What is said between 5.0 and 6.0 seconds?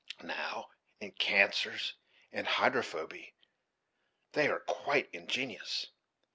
ingenious.